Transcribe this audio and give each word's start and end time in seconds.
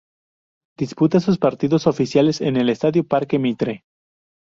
Disputa 0.79 1.19
sus 1.19 1.37
partidos 1.37 1.85
oficiales 1.85 2.41
en 2.41 2.57
el 2.57 2.69
estadio 2.71 3.03
Parque 3.03 3.37
Mitre. 3.37 3.83